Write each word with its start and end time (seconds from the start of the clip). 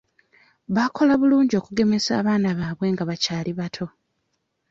Baakola 0.75 1.13
bulungi 1.21 1.53
okugemesa 1.57 2.11
abaana 2.21 2.49
baabwe 2.59 2.87
nga 2.93 3.03
bakyali 3.09 3.51
bato. 3.59 3.85